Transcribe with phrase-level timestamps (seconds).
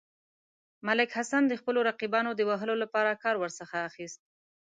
[0.87, 4.19] ملک محسن د خپلو رقیبانو د وهلو لپاره کار ورڅخه اخیست.